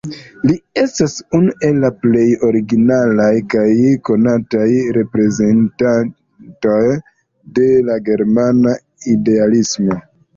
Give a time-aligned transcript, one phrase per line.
[0.49, 3.65] Li estas unu el la plej originalaj kaj
[4.09, 4.65] konataj
[4.97, 6.79] reprezentantoj
[7.59, 8.73] de la germana
[9.13, 9.99] idealismo.